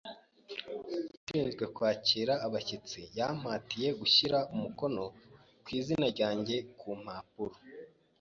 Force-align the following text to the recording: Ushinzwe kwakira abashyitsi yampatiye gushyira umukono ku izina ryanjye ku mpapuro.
Ushinzwe 1.15 1.63
kwakira 1.75 2.33
abashyitsi 2.45 2.99
yampatiye 3.17 3.89
gushyira 3.99 4.37
umukono 4.53 5.03
ku 5.63 5.69
izina 5.79 6.05
ryanjye 6.15 6.55
ku 6.79 6.89
mpapuro. 7.01 7.55